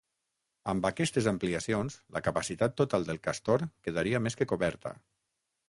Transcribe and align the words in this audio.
Amb 0.71 0.87
aquestes 0.89 1.27
ampliacions, 1.31 1.99
la 2.17 2.23
capacitat 2.29 2.75
total 2.83 3.07
del 3.11 3.21
Castor 3.29 3.69
quedaria 3.89 4.25
més 4.29 4.41
que 4.41 4.49
coberta. 4.55 4.99